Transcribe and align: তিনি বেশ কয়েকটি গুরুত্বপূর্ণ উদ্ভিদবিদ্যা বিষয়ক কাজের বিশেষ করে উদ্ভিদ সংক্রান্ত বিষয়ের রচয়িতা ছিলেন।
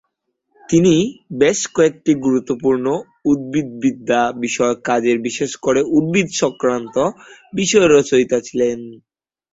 তিনি 0.69 0.93
বেশ 1.39 1.59
কয়েকটি 1.75 2.11
গুরুত্বপূর্ণ 2.25 2.85
উদ্ভিদবিদ্যা 3.25 4.21
বিষয়ক 4.43 4.77
কাজের 4.83 5.17
বিশেষ 5.27 5.51
করে 5.65 5.81
উদ্ভিদ 5.97 6.27
সংক্রান্ত 6.41 6.95
বিষয়ের 7.53 7.91
রচয়িতা 7.91 8.37
ছিলেন। 8.47 8.79